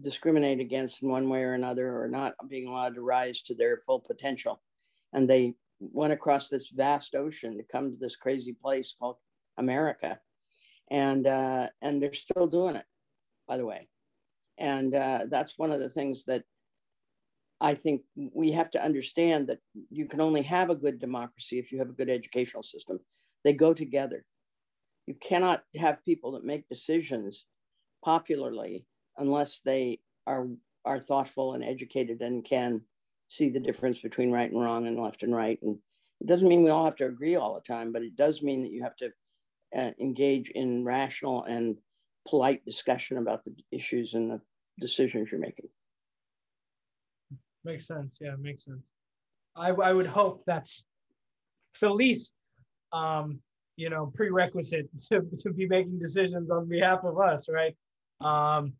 [0.00, 3.78] discriminated against in one way or another, or not being allowed to rise to their
[3.78, 4.60] full potential,
[5.12, 9.16] and they went across this vast ocean to come to this crazy place called
[9.58, 10.18] America,
[10.90, 12.86] and uh, and they're still doing it,
[13.48, 13.88] by the way,
[14.58, 16.44] and uh, that's one of the things that
[17.60, 19.58] I think we have to understand that
[19.90, 23.00] you can only have a good democracy if you have a good educational system.
[23.44, 24.24] They go together.
[25.06, 27.44] You cannot have people that make decisions
[28.04, 28.86] popularly
[29.20, 30.48] unless they are
[30.84, 32.80] are thoughtful and educated and can
[33.28, 35.58] see the difference between right and wrong and left and right.
[35.62, 35.78] And
[36.20, 38.62] it doesn't mean we all have to agree all the time, but it does mean
[38.62, 39.10] that you have to
[39.76, 41.76] uh, engage in rational and
[42.28, 44.40] polite discussion about the issues and the
[44.80, 45.68] decisions you're making.
[47.62, 48.16] Makes sense.
[48.20, 48.82] Yeah, makes sense.
[49.54, 50.84] I, I would hope that's
[51.80, 52.32] the least,
[52.92, 53.40] um,
[53.76, 57.76] you know, prerequisite to, to be making decisions on behalf of us, right?
[58.20, 58.74] Um,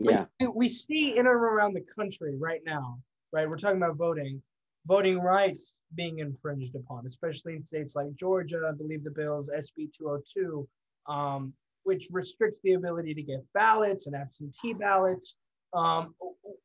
[0.00, 0.24] yeah.
[0.40, 2.98] We, we see in and around the country right now,
[3.32, 3.48] right?
[3.48, 4.42] We're talking about voting,
[4.86, 8.62] voting rights being infringed upon, especially in states like Georgia.
[8.68, 10.68] I believe the bill's SB 202,
[11.08, 11.52] um,
[11.84, 15.36] which restricts the ability to get ballots and absentee ballots.
[15.72, 16.14] Um,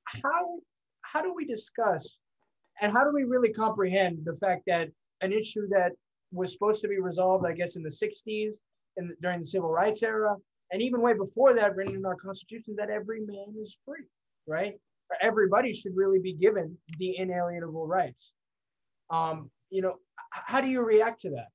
[0.06, 0.60] how
[1.02, 2.18] how do we discuss
[2.82, 4.90] and how do we really comprehend the fact that
[5.22, 5.92] an issue that
[6.32, 8.56] was supposed to be resolved, I guess, in the 60s
[8.98, 10.36] and during the civil rights era,
[10.72, 14.04] and even way before that, written in our Constitution, that every man is free,
[14.48, 14.76] right?
[15.22, 18.32] Everybody should really be given the inalienable rights.
[19.10, 19.96] Um, you know,
[20.32, 21.48] how do you react to that?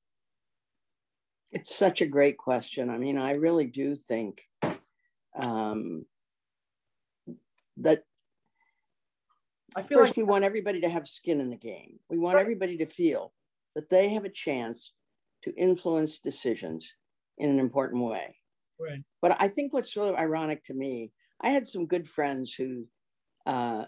[1.50, 2.90] It's such a great question.
[2.90, 4.42] I mean, I really do think
[5.36, 6.04] um,
[7.78, 8.04] that
[9.76, 11.98] I feel First, like we want everybody to have skin in the game.
[12.08, 12.40] We want right.
[12.40, 13.32] everybody to feel
[13.74, 14.92] that they have a chance
[15.42, 16.94] to influence decisions
[17.38, 18.39] in an important way.
[18.80, 19.02] Right.
[19.20, 22.86] But I think what's really ironic to me, I had some good friends who,
[23.46, 23.84] uh,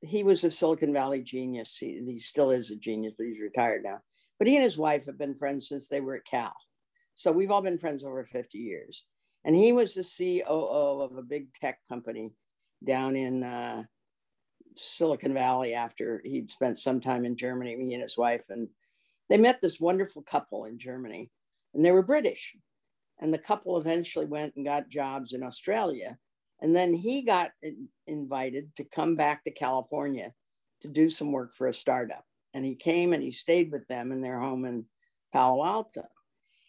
[0.00, 1.76] he was a Silicon Valley genius.
[1.78, 4.00] He, he still is a genius, but he's retired now.
[4.38, 6.54] But he and his wife have been friends since they were at Cal.
[7.14, 9.04] So we've all been friends over 50 years.
[9.44, 12.32] And he was the COO of a big tech company
[12.84, 13.84] down in uh,
[14.76, 18.44] Silicon Valley after he'd spent some time in Germany, he and his wife.
[18.48, 18.68] And
[19.28, 21.30] they met this wonderful couple in Germany,
[21.74, 22.56] and they were British.
[23.24, 26.18] And the couple eventually went and got jobs in Australia.
[26.60, 27.52] And then he got
[28.06, 30.34] invited to come back to California
[30.82, 32.24] to do some work for a startup.
[32.52, 34.84] And he came and he stayed with them in their home in
[35.32, 36.04] Palo Alto.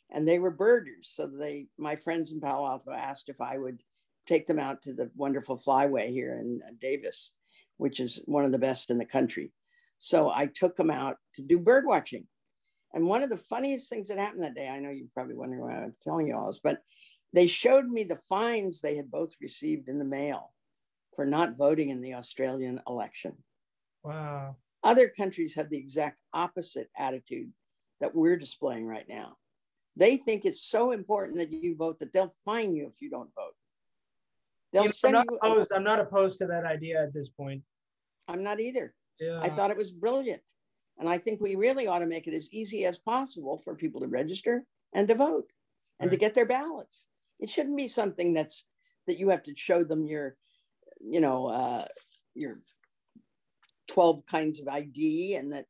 [0.10, 1.12] And they were birders.
[1.13, 3.84] So they, my friends in Palo Alto asked if I would
[4.26, 7.34] take them out to the wonderful flyway here in uh, Davis
[7.78, 9.52] which is one of the best in the country.
[9.98, 12.28] So I took them out to do bird watching.
[12.96, 15.62] And one of the funniest things that happened that day, I know you're probably wondering
[15.62, 16.80] why I'm telling you all this, but
[17.34, 20.54] they showed me the fines they had both received in the mail
[21.16, 23.34] for not voting in the Australian election.
[24.02, 24.56] Wow.
[24.82, 27.52] Other countries have the exact opposite attitude
[28.00, 29.36] that we're displaying right now.
[29.98, 33.34] They think it's so important that you vote that they'll fine you if you don't
[33.36, 33.56] vote.
[34.72, 37.28] They'll you know, send I'm not, opposed, I'm not opposed to that idea at this
[37.28, 37.64] point.
[38.30, 38.94] I'm not either.
[39.20, 39.40] Yeah.
[39.42, 40.42] I thought it was brilliant.
[40.98, 44.02] And I think we really ought to make it as easy as possible for people
[44.02, 45.52] to register and to vote
[46.00, 46.12] and right.
[46.12, 47.08] to get their ballots.
[47.40, 48.64] It shouldn't be something that's
[49.08, 50.36] that you have to show them your,
[51.00, 51.86] you know, uh,
[52.34, 52.60] your
[53.88, 55.66] 12 kinds of ID and that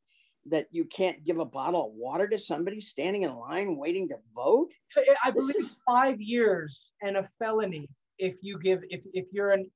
[0.48, 4.14] that you can't give a bottle of water to somebody standing in line waiting to
[4.34, 4.70] vote.
[4.88, 5.78] So I believe is...
[5.84, 9.70] five years and a felony if you give if, if you're an,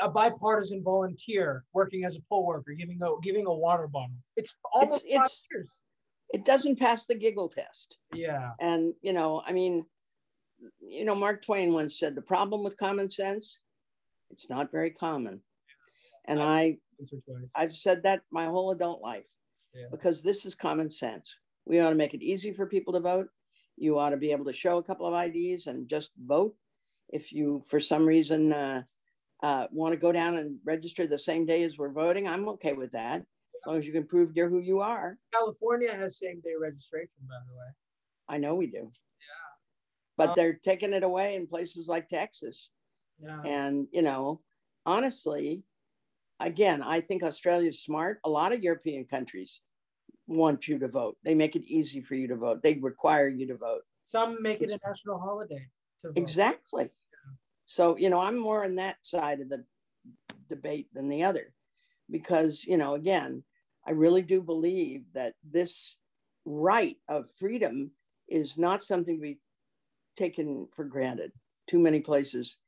[0.00, 4.54] a bipartisan volunteer working as a poll worker giving a giving a water bottle it's
[4.72, 5.68] almost it's, it's years.
[6.32, 7.96] it doesn't pass the giggle test.
[8.14, 8.50] Yeah.
[8.60, 9.84] And you know i mean
[10.80, 13.58] you know mark twain once said the problem with common sense
[14.30, 15.40] it's not very common.
[16.26, 16.78] And i
[17.54, 19.26] i've said that my whole adult life
[19.74, 19.86] yeah.
[19.90, 21.34] because this is common sense.
[21.66, 23.28] We ought to make it easy for people to vote.
[23.76, 26.54] You ought to be able to show a couple of ids and just vote
[27.08, 28.82] if you, for some reason, uh,
[29.42, 32.72] uh, want to go down and register the same day as we're voting, I'm okay
[32.72, 33.20] with that.
[33.20, 35.18] As long as you can prove you're who you are.
[35.32, 37.66] California has same day registration, by the way.
[38.28, 38.78] I know we do.
[38.78, 39.50] Yeah.
[40.16, 42.70] But um, they're taking it away in places like Texas.
[43.22, 43.40] Yeah.
[43.44, 44.40] And, you know,
[44.86, 45.62] honestly,
[46.40, 48.20] again, I think Australia's smart.
[48.24, 49.60] A lot of European countries
[50.26, 51.16] want you to vote.
[51.22, 52.62] They make it easy for you to vote.
[52.62, 53.82] They require you to vote.
[54.04, 55.66] Some make it a national holiday
[56.04, 56.18] to vote.
[56.22, 56.90] Exactly.
[57.66, 59.64] So, you know, I'm more on that side of the
[60.48, 61.52] debate than the other
[62.10, 63.42] because, you know, again,
[63.86, 65.96] I really do believe that this
[66.44, 67.90] right of freedom
[68.28, 69.38] is not something to be
[70.16, 71.32] taken for granted.
[71.66, 72.58] Too many places,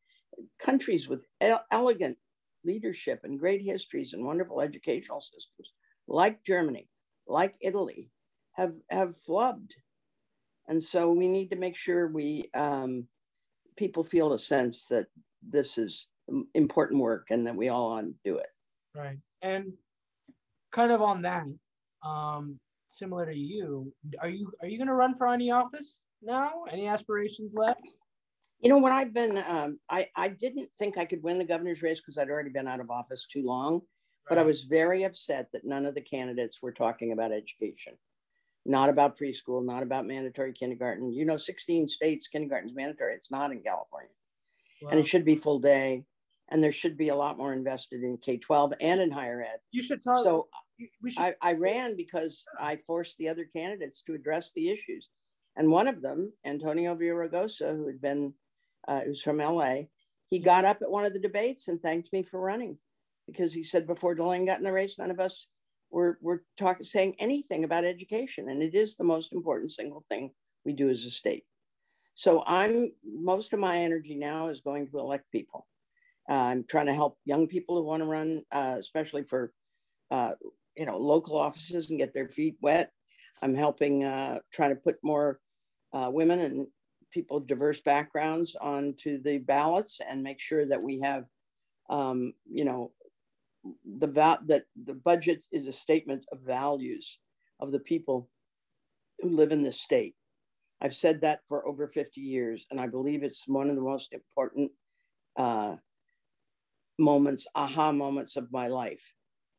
[0.58, 1.26] countries with
[1.70, 2.16] elegant
[2.64, 5.72] leadership and great histories and wonderful educational systems,
[6.08, 6.88] like Germany,
[7.26, 8.10] like Italy,
[8.52, 9.72] have have flubbed,
[10.66, 13.06] and so we need to make sure we um,
[13.76, 15.06] people feel a sense that
[15.46, 16.08] this is
[16.54, 18.48] important work and that we all want to do it.
[18.94, 19.72] Right, and
[20.72, 21.44] kind of on that,
[22.04, 22.58] um,
[22.88, 26.64] similar to you, are you are you going to run for any office now?
[26.70, 27.82] Any aspirations left?
[28.60, 31.82] You know what I've been, um, I, I didn't think I could win the governor's
[31.82, 33.82] race because I'd already been out of office too long, right.
[34.30, 37.92] but I was very upset that none of the candidates were talking about education,
[38.66, 41.12] not about preschool, not about mandatory kindergarten.
[41.12, 43.14] You know, 16 states, kindergarten is mandatory.
[43.14, 44.10] It's not in California.
[44.82, 44.90] Wow.
[44.90, 46.04] And it should be full day.
[46.48, 49.58] And there should be a lot more invested in K 12 and in higher ed.
[49.72, 50.22] You should talk.
[50.22, 50.48] So
[50.78, 55.08] should, I, I ran because I forced the other candidates to address the issues.
[55.56, 58.34] And one of them, Antonio Villaraigosa, who had been
[58.86, 59.84] uh, who's from LA,
[60.30, 62.78] he got up at one of the debates and thanked me for running
[63.26, 65.48] because he said before Delaine got in the race, none of us
[65.90, 68.48] were, were talking, saying anything about education.
[68.48, 70.30] And it is the most important single thing
[70.64, 71.44] we do as a state.
[72.14, 75.66] So I'm, most of my energy now is going to elect people.
[76.28, 79.52] Uh, I'm trying to help young people who want to run, uh, especially for,
[80.10, 80.32] uh,
[80.76, 82.90] you know, local offices and get their feet wet.
[83.42, 85.40] I'm helping, uh, trying to put more
[85.92, 86.66] uh, women and
[87.12, 91.24] people of diverse backgrounds onto the ballots and make sure that we have,
[91.90, 92.92] um, you know,
[93.98, 97.18] the va- that the budget is a statement of values
[97.60, 98.28] of the people
[99.20, 100.14] who live in this state.
[100.80, 104.12] I've said that for over 50 years, and I believe it's one of the most
[104.12, 104.70] important
[105.36, 105.76] uh,
[106.98, 109.02] moments, aha moments of my life.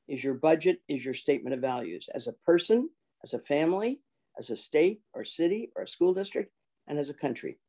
[0.08, 2.89] Is your budget is your statement of values as a person,
[3.24, 4.00] as a family,
[4.39, 6.52] as a state or city or a school district,
[6.88, 7.60] and as a country.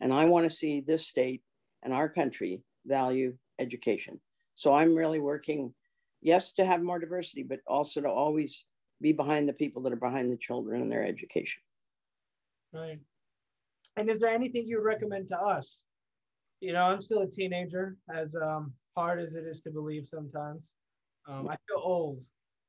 [0.00, 1.42] And I want to see this state
[1.82, 4.20] and our country value education.
[4.54, 5.74] So I'm really working,
[6.20, 8.66] yes, to have more diversity, but also to always
[9.00, 11.62] be behind the people that are behind the children and their education.
[12.72, 13.00] Right.
[13.96, 15.82] And is there anything you recommend to us?
[16.60, 20.70] You know, I'm still a teenager, as um, hard as it is to believe sometimes.
[21.26, 22.22] Um, I feel old.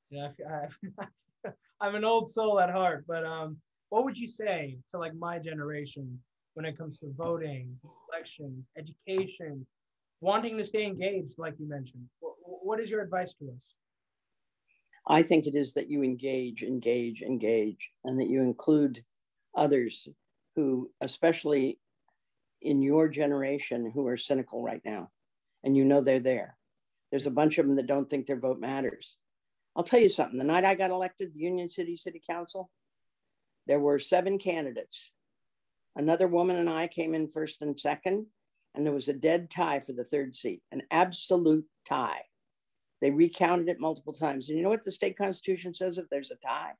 [0.10, 1.50] Yeah, I,
[1.82, 3.58] I'm an old soul at heart, but um,
[3.90, 6.20] what would you say to like my generation
[6.54, 7.78] when it comes to voting,
[8.10, 9.66] elections, education,
[10.22, 12.06] wanting to stay engaged, like you mentioned?
[12.20, 13.76] What, is your advice to us?
[15.08, 19.04] I think it is that you engage, engage, engage, and that you include
[19.58, 20.08] others
[20.56, 21.80] who, especially
[22.62, 25.10] in your generation, who are cynical right now,
[25.64, 26.56] and you know they're there.
[27.10, 29.18] There's a bunch of them that don't think their vote matters.
[29.76, 30.38] I'll tell you something.
[30.38, 32.70] The night I got elected, Union City City Council,
[33.68, 35.12] there were seven candidates.
[35.96, 38.28] Another woman and I came in first and second,
[38.74, 42.22] and there was a dead tie for the third seat, an absolute tie.
[43.02, 44.48] They recounted it multiple times.
[44.48, 46.74] And you know what the state constitution says if there's a tie?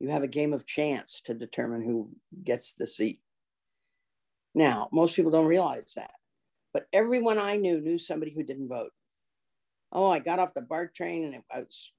[0.00, 2.10] You have a game of chance to determine who
[2.44, 3.20] gets the seat.
[4.54, 6.12] Now, most people don't realize that,
[6.72, 8.92] but everyone I knew knew somebody who didn't vote.
[9.92, 11.92] Oh, I got off the BART train and I was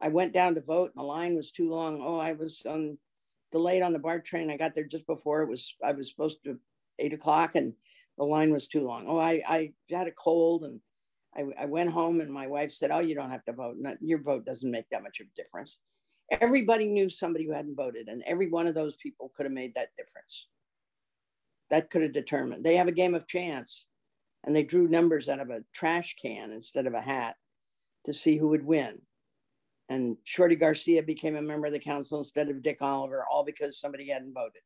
[0.00, 2.00] I went down to vote and the line was too long.
[2.02, 2.98] Oh, I was on
[3.52, 4.50] delayed on the BART train.
[4.50, 6.58] I got there just before it was, I was supposed to
[6.98, 7.72] eight o'clock and
[8.18, 9.06] the line was too long.
[9.08, 10.80] Oh, I, I had a cold and
[11.36, 13.76] I, I went home and my wife said, oh, you don't have to vote.
[13.78, 15.78] Not, your vote doesn't make that much of a difference.
[16.40, 19.74] Everybody knew somebody who hadn't voted and every one of those people could have made
[19.74, 20.48] that difference.
[21.70, 22.64] That could have determined.
[22.64, 23.86] They have a game of chance
[24.44, 27.36] and they drew numbers out of a trash can instead of a hat
[28.04, 29.00] to see who would win
[29.92, 33.78] and Shorty Garcia became a member of the council instead of Dick Oliver, all because
[33.78, 34.62] somebody hadn't voted.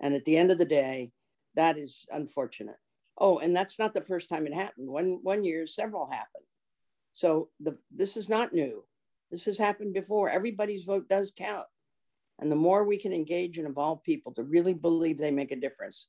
[0.00, 1.12] And at the end of the day,
[1.58, 2.78] that is unfortunate.
[3.18, 4.88] Oh, and that's not the first time it happened.
[4.88, 6.44] One one year, several happened.
[7.12, 8.84] So the this is not new.
[9.30, 10.30] This has happened before.
[10.30, 11.66] Everybody's vote does count.
[12.38, 15.56] And the more we can engage and involve people to really believe they make a
[15.56, 16.08] difference,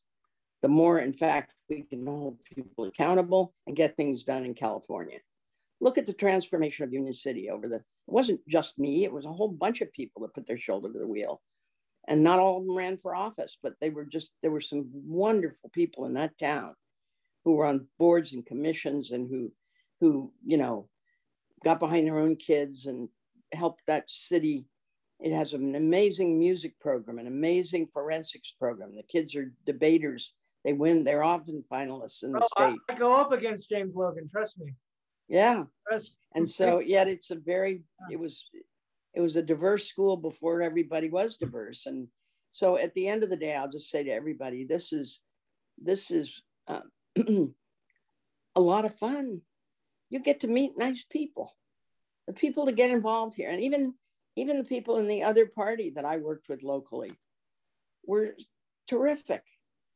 [0.62, 5.18] the more, in fact, we can hold people accountable and get things done in California.
[5.82, 7.84] Look at the transformation of Union City over the it
[8.14, 11.00] wasn't just me, it was a whole bunch of people that put their shoulder to
[11.00, 11.42] the wheel.
[12.08, 14.90] And not all of them ran for office, but they were just, there were some
[14.94, 16.74] wonderful people in that town
[17.46, 19.52] who were on boards and commissions and who,
[20.02, 20.90] who, you know,
[21.64, 23.10] got behind their own kids and
[23.52, 24.66] helped that city
[25.20, 28.96] It has an amazing music program, an amazing forensics program.
[28.96, 30.34] The kids are debaters.
[30.64, 31.04] They win.
[31.04, 32.80] They're often finalists in the oh, state.
[32.90, 34.30] I go up against James Logan.
[34.32, 34.74] Trust me.
[35.28, 35.64] Yeah.
[35.88, 37.84] Trust and so, yet it's a very.
[38.10, 38.46] It was.
[39.14, 42.08] It was a diverse school before everybody was diverse, and
[42.52, 45.22] so at the end of the day, I'll just say to everybody, this is,
[45.78, 46.82] this is uh,
[48.56, 49.42] a lot of fun.
[50.10, 51.56] You get to meet nice people,
[52.28, 53.94] the people to get involved here, and even
[54.36, 57.12] even the people in the other party that I worked with locally
[58.06, 58.36] were
[58.88, 59.44] terrific.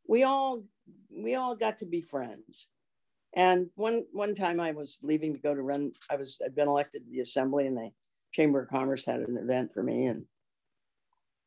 [0.07, 0.63] We all
[1.09, 2.69] we all got to be friends.
[3.35, 6.67] And one one time I was leaving to go to run, I was I'd been
[6.67, 7.91] elected to the assembly and the
[8.33, 10.07] Chamber of Commerce had an event for me.
[10.07, 10.25] And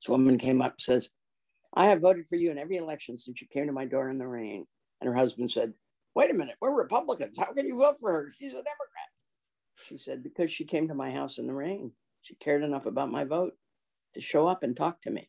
[0.00, 1.10] this woman came up and says,
[1.74, 4.18] I have voted for you in every election since you came to my door in
[4.18, 4.66] the rain.
[5.00, 5.74] And her husband said,
[6.14, 7.36] Wait a minute, we're Republicans.
[7.38, 8.32] How can you vote for her?
[8.38, 9.10] She's a Democrat.
[9.86, 11.92] She said, Because she came to my house in the rain.
[12.22, 13.52] She cared enough about my vote
[14.14, 15.28] to show up and talk to me.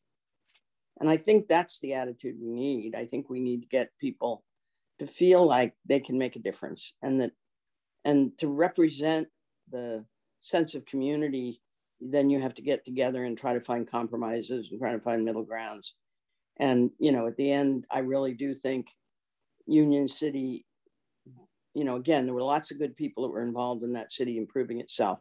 [0.99, 2.95] And I think that's the attitude we need.
[2.95, 4.43] I think we need to get people
[4.99, 7.31] to feel like they can make a difference and that
[8.03, 9.27] and to represent
[9.69, 10.05] the
[10.41, 11.61] sense of community
[11.99, 15.25] then you have to get together and try to find compromises and try to find
[15.25, 15.95] middle grounds.
[16.57, 18.87] And you know at the end i really do think
[19.67, 20.65] union city
[21.73, 24.37] you know again there were lots of good people that were involved in that city
[24.37, 25.19] improving itself.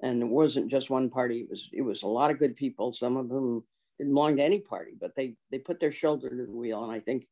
[0.00, 2.92] And it wasn't just one party it was it was a lot of good people.
[2.92, 3.64] Some of them
[3.98, 6.84] didn't belong to any party but they they put their shoulder to the wheel.
[6.84, 7.26] And i think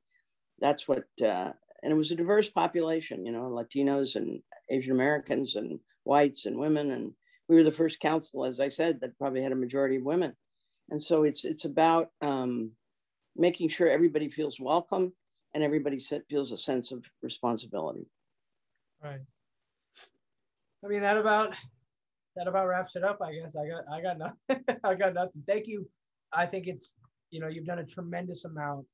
[0.60, 1.52] that's what uh,
[1.82, 6.56] and it was a diverse population you know latinos and asian americans and whites and
[6.56, 7.12] women and
[7.48, 10.32] we were the first council as i said that probably had a majority of women.
[10.90, 12.72] And so it's it's about um,
[13.36, 15.12] making sure everybody feels welcome
[15.54, 18.06] and everybody feels a sense of responsibility.
[19.02, 19.20] Right.
[20.84, 21.54] I mean that about
[22.36, 23.54] that about wraps it up i guess.
[23.56, 25.42] I got i got nothing i got nothing.
[25.46, 25.88] Thank you.
[26.32, 26.94] I think it's
[27.30, 28.86] you know you've done a tremendous amount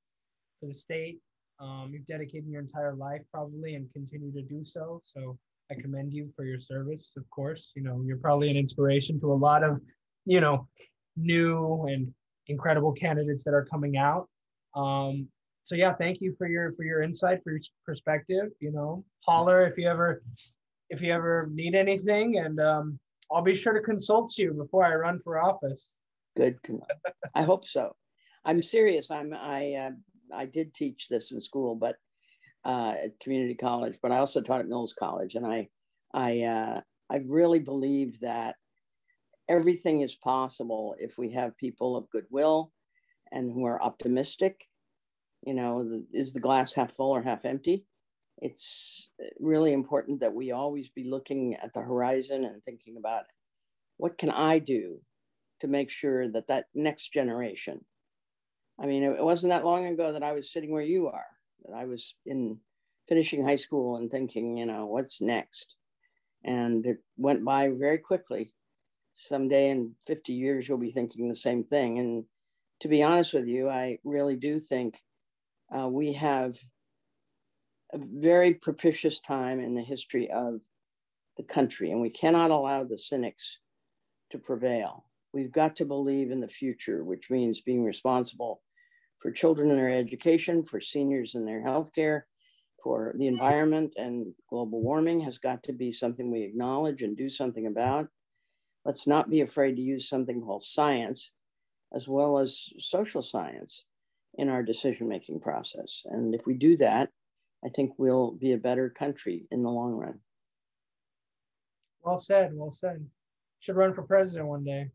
[0.61, 1.21] for the state.
[1.59, 5.01] Um, you've dedicated your entire life probably and continue to do so.
[5.07, 5.39] So
[5.71, 7.73] I commend you for your service, of course.
[7.75, 9.81] You know, you're probably an inspiration to a lot of,
[10.25, 10.69] you know,
[11.17, 12.13] new and
[12.47, 14.29] incredible candidates that are coming out.
[14.75, 15.29] Um,
[15.65, 18.51] so yeah, thank you for your for your insight, for your perspective.
[18.61, 20.23] You know, holler if you ever
[20.91, 22.99] if you ever need anything, and um,
[23.33, 25.91] I'll be sure to consult you before I run for office.
[26.37, 26.59] Good.
[27.35, 27.97] I hope so.
[28.45, 29.11] I'm serious.
[29.11, 29.91] I'm I uh,
[30.33, 31.97] I did teach this in school, but
[32.65, 35.69] uh, at community college, but I also taught at Mills College, and I
[36.13, 36.81] I uh,
[37.11, 38.57] I really believe that
[39.49, 42.73] everything is possible if we have people of goodwill
[43.33, 44.69] and who are optimistic.
[45.45, 47.85] You know, is the glass half full or half empty?
[48.39, 53.25] It's really important that we always be looking at the horizon and thinking about
[53.97, 55.01] what can I do
[55.61, 57.81] to make sure that that next generation
[58.79, 61.27] I mean, it wasn't that long ago that I was sitting where you are,
[61.75, 62.59] I was in
[63.09, 65.75] finishing high school and thinking, you know, what's next?
[66.45, 68.53] And it went by very quickly.
[69.15, 71.99] Someday in 50 years, you'll be thinking the same thing.
[71.99, 72.25] And
[72.81, 75.01] to be honest with you, I really do think
[75.77, 76.57] uh, we have
[77.93, 80.61] a very propitious time in the history of
[81.37, 83.59] the country, and we cannot allow the cynics
[84.31, 85.05] to prevail.
[85.33, 88.63] We've got to believe in the future, which means being responsible
[89.27, 92.23] for children in their education, for seniors in their healthcare,
[92.81, 97.29] for the environment and global warming has got to be something we acknowledge and do
[97.29, 98.07] something about.
[98.85, 101.33] Let's not be afraid to use something called science
[101.93, 103.85] as well as social science
[104.35, 106.03] in our decision making process.
[106.05, 107.09] And if we do that,
[107.65, 110.21] I think we'll be a better country in the long run.
[112.01, 112.53] Well said.
[112.55, 113.05] Well said.
[113.59, 114.89] Should run for president one day.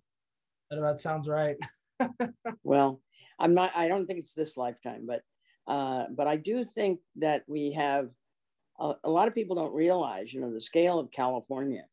[0.70, 1.58] That about sounds right.
[2.64, 3.02] well,
[3.40, 3.72] I'm not.
[3.76, 5.22] I don't think it's this lifetime, but
[5.68, 8.10] uh, but I do think that we have
[8.80, 11.84] a, a, lot of people don't realize, you know, the scale of California.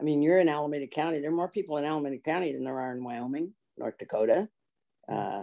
[0.00, 1.20] I mean, you're in Alameda County.
[1.20, 4.48] There are more people in Alameda County than there are in Wyoming, North Dakota,
[5.10, 5.42] uh,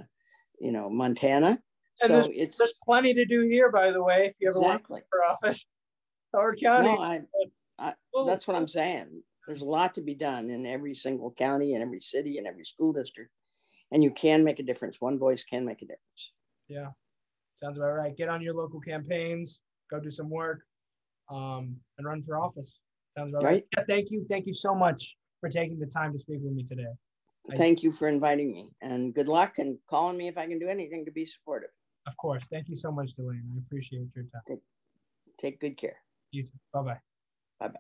[0.60, 1.60] you know, Montana.
[2.01, 4.28] And so there's, it's there's plenty to do here, by the way.
[4.28, 4.95] If you ever exactly.
[4.95, 5.66] want for office,
[6.34, 6.89] Howard County.
[6.89, 7.22] No, I,
[7.78, 7.93] I,
[8.26, 9.22] that's what I'm saying.
[9.45, 12.66] There's a lot to be done in every single county and every city and every
[12.66, 13.32] school district
[13.92, 14.98] and you can make a difference.
[15.00, 16.32] One voice can make a difference.
[16.68, 16.88] Yeah,
[17.56, 18.16] sounds about right.
[18.16, 20.62] Get on your local campaigns, go do some work,
[21.32, 22.80] um, and run for office.
[23.18, 23.52] Sounds about right.
[23.52, 23.66] right.
[23.78, 24.26] Yeah, thank you.
[24.30, 26.94] Thank you so much for taking the time to speak with me today.
[27.56, 30.68] Thank you for inviting me and good luck and calling me if I can do
[30.68, 31.72] anything to be supportive.
[32.06, 32.46] Of course.
[32.52, 33.44] Thank you so much, Delaine.
[33.56, 34.42] I appreciate your time.
[34.48, 34.60] Take,
[35.40, 35.98] take good care.
[36.32, 36.52] You too.
[36.74, 37.00] Bye bye.
[37.60, 37.80] Bye bye.